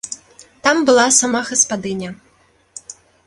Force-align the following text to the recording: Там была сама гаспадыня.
Там 0.63 0.77
была 0.87 1.05
сама 1.19 1.41
гаспадыня. 1.51 2.09